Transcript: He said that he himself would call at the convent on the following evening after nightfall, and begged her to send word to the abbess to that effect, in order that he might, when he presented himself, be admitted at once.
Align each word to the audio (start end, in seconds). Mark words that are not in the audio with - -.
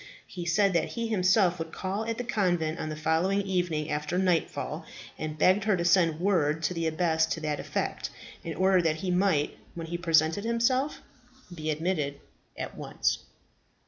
He 0.25 0.47
said 0.47 0.73
that 0.73 0.93
he 0.93 1.07
himself 1.09 1.59
would 1.59 1.71
call 1.71 2.05
at 2.07 2.17
the 2.17 2.23
convent 2.23 2.79
on 2.79 2.89
the 2.89 2.95
following 2.95 3.43
evening 3.43 3.91
after 3.91 4.17
nightfall, 4.17 4.83
and 5.15 5.37
begged 5.37 5.65
her 5.65 5.77
to 5.77 5.85
send 5.85 6.19
word 6.19 6.63
to 6.63 6.73
the 6.73 6.87
abbess 6.87 7.27
to 7.27 7.39
that 7.41 7.59
effect, 7.59 8.09
in 8.43 8.55
order 8.55 8.81
that 8.81 8.95
he 8.95 9.11
might, 9.11 9.59
when 9.75 9.85
he 9.85 9.99
presented 9.99 10.43
himself, 10.43 11.01
be 11.53 11.69
admitted 11.69 12.19
at 12.57 12.75
once. 12.75 13.19